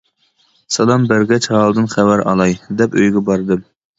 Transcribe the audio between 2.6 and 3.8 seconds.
دەپ ئۆيىگە باردىم.